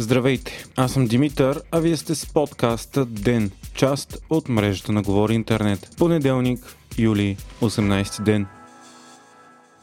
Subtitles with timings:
[0.00, 5.34] Здравейте, аз съм Димитър, а вие сте с подкаста ДЕН, част от мрежата на Говори
[5.34, 5.94] Интернет.
[5.98, 8.46] Понеделник, юли, 18 ден.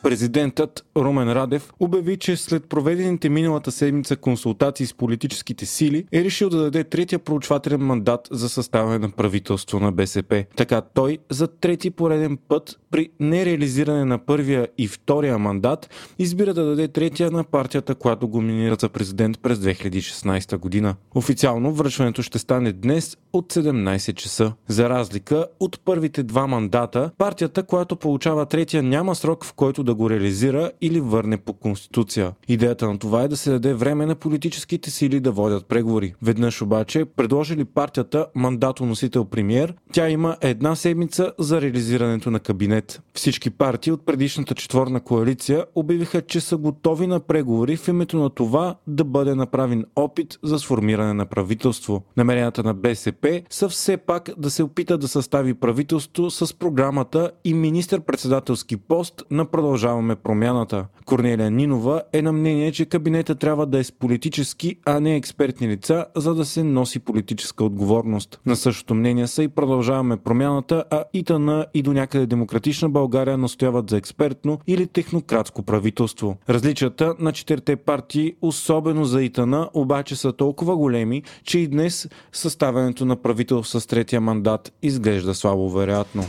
[0.03, 6.49] Президентът Румен Радев обяви, че след проведените миналата седмица консултации с политическите сили е решил
[6.49, 10.45] да даде третия проучвателен мандат за съставяне на правителство на БСП.
[10.55, 16.65] Така той за трети пореден път при нереализиране на първия и втория мандат избира да
[16.65, 20.95] даде третия на партията, която го минира за президент през 2016 година.
[21.15, 24.53] Официално връчването ще стане днес от 17 часа.
[24.67, 29.95] За разлика от първите два мандата, партията, която получава третия няма срок в който да
[29.95, 32.33] го реализира или върне по конституция.
[32.47, 36.13] Идеята на това е да се даде време на политическите сили да водят преговори.
[36.21, 43.01] Веднъж обаче, предложили партията мандатоносител премьер, тя има една седмица за реализирането на кабинет.
[43.13, 48.29] Всички партии от предишната четворна коалиция обявиха, че са готови на преговори в името на
[48.29, 52.03] това да бъде направен опит за сформиране на правителство.
[52.17, 57.53] Намеренията на БСП са все пак да се опита да състави правителство с програмата и
[57.53, 60.74] министър-председателски пост на продължаваме промяната.
[61.05, 65.67] Корнелия Нинова е на мнение, че кабинета трябва да е с политически, а не експертни
[65.67, 68.39] лица, за да се носи политическа отговорност.
[68.45, 73.89] На същото мнение са и продължаваме промяната, а ИТН и до някъде демократична България настояват
[73.89, 76.37] за експертно или технократско правителство.
[76.49, 83.05] Различията на четирите партии, особено за ИТН, обаче са толкова големи, че и днес съставянето
[83.05, 86.23] на правителство с третия мандат изглежда слабо вероятно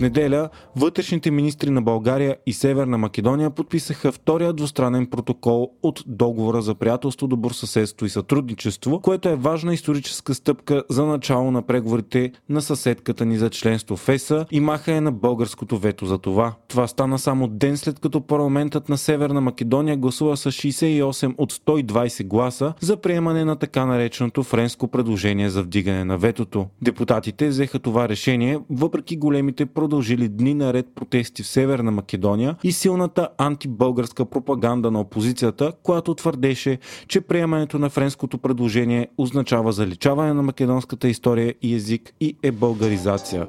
[0.00, 6.74] неделя вътрешните министри на България и Северна Македония подписаха втория двустранен протокол от договора за
[6.74, 13.24] приятелство, добросъседство и сътрудничество, което е важна историческа стъпка за начало на преговорите на съседката
[13.24, 16.54] ни за членство в ЕСА и махане на българското вето за това.
[16.68, 22.26] Това стана само ден след като парламентът на Северна Македония гласува с 68 от 120
[22.26, 26.66] гласа за приемане на така нареченото френско предложение за вдигане на ветото.
[26.82, 32.72] Депутатите взеха това решение въпреки големите продължения продължили дни наред протести в Северна Македония и
[32.72, 36.78] силната антибългарска пропаганда на опозицията, която твърдеше,
[37.08, 43.46] че приемането на френското предложение означава заличаване на македонската история и език и е българизация.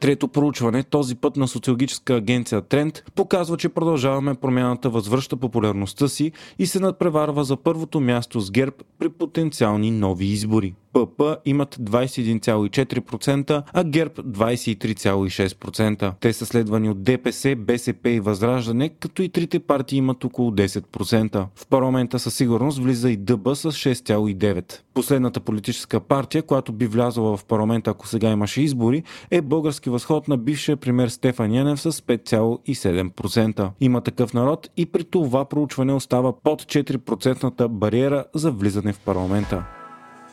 [0.00, 6.32] Трето проучване, този път на социологическа агенция Тренд, показва, че продължаваме промяната възвръща популярността си
[6.58, 10.74] и се надпреварва за първото място с ГЕРБ при потенциални нови избори.
[10.92, 16.12] ПП имат 21,4%, а ГЕРБ 23,6%.
[16.20, 21.46] Те са следвани от ДПС, БСП и Възраждане, като и трите партии имат около 10%.
[21.54, 24.80] В парламента със сигурност влиза и ДБ с 6,9%.
[24.94, 30.28] Последната политическа партия, която би влязла в парламента, ако сега имаше избори, е Български възход
[30.28, 33.70] на бившия премьер Стефан Янев с 5,7%.
[33.80, 39.79] Има такъв народ и при това проучване остава под 4% бариера за влизане в парламента.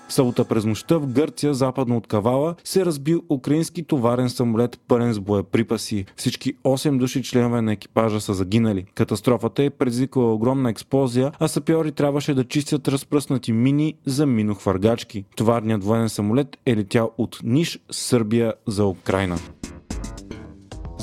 [0.09, 5.19] Събота през нощта в Гърция, западно от Кавала, се разбил украински товарен самолет пълен с
[5.19, 6.06] боеприпаси.
[6.16, 8.85] Всички 8 души членове на екипажа са загинали.
[8.96, 15.25] Катастрофата е предизвикала огромна експлозия, а сапьори трябваше да чистят разпръснати мини за минохвъргачки.
[15.35, 19.38] Товарният военен самолет е летял от Ниш, Сърбия за Украина.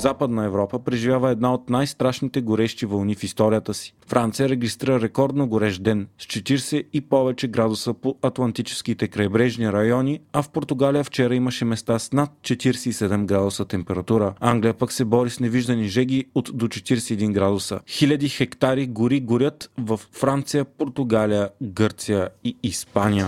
[0.05, 3.93] Западна Европа преживява една от най-страшните горещи вълни в историята си.
[4.07, 10.41] Франция регистрира рекордно горещ ден с 40 и повече градуса по атлантическите крайбрежни райони, а
[10.41, 14.33] в Португалия вчера имаше места с над 47 градуса температура.
[14.39, 17.79] Англия пък се бори с невиждани жеги от до 41 градуса.
[17.87, 23.27] Хиляди хектари гори горят в Франция, Португалия, Гърция и Испания.